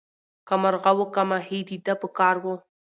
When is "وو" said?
0.97-1.05, 2.43-2.55